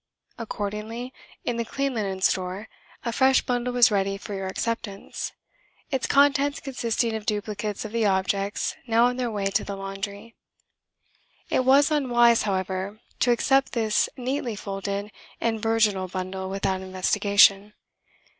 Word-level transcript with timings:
Accordingly, 0.39 1.13
in 1.45 1.57
the 1.57 1.63
Clean 1.63 1.93
Linen 1.93 2.21
Store, 2.21 2.67
a 3.05 3.11
fresh 3.11 3.43
bundle 3.43 3.71
was 3.71 3.91
ready 3.91 4.17
for 4.17 4.33
your 4.33 4.47
acceptance, 4.47 5.31
its 5.91 6.07
contents 6.07 6.59
consisting 6.59 7.13
of 7.15 7.27
duplicates 7.27 7.85
of 7.85 7.91
the 7.91 8.07
objects 8.07 8.75
now 8.87 9.05
on 9.05 9.17
their 9.17 9.29
way 9.29 9.51
to 9.51 9.63
the 9.63 9.75
laundry. 9.75 10.33
It 11.51 11.65
was 11.65 11.91
unwise, 11.91 12.41
however, 12.41 12.99
to 13.19 13.29
accept 13.31 13.73
this 13.73 14.09
neatly 14.17 14.55
folded 14.55 15.11
and 15.39 15.61
virginal 15.61 16.07
bundle 16.07 16.49
without 16.49 16.81
investigation. 16.81 17.73